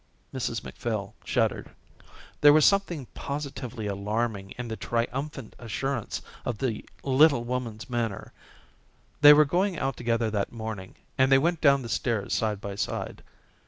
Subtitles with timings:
[0.33, 1.69] Mrs Macphail shuddered.
[2.41, 8.33] There was something positively alarming in the triumphant assurance of the little woman's manner.
[9.21, 12.73] They were going out together that morning, and they went down the stairs side by
[12.73, 13.21] side.